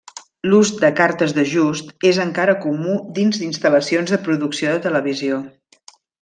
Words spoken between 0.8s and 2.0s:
cartes d'ajust